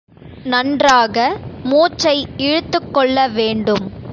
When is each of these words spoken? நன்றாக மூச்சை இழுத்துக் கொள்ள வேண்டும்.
நன்றாக 0.45 1.17
மூச்சை 1.63 2.15
இழுத்துக் 2.37 2.93
கொள்ள 2.93 3.27
வேண்டும். 3.29 3.85